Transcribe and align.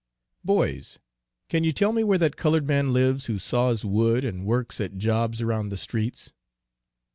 "Boys, 0.43 0.97
can 1.47 1.63
you 1.63 1.71
tell 1.71 1.91
me 1.91 2.03
where 2.03 2.17
that 2.17 2.31
old 2.31 2.35
colored 2.37 2.65
man 2.65 2.91
lives 2.91 3.27
who 3.27 3.37
saws 3.37 3.85
wood, 3.85 4.25
and 4.25 4.43
works 4.47 4.81
at 4.81 4.97
jobs 4.97 5.43
around 5.43 5.69
the 5.69 5.77
streets?" 5.77 6.33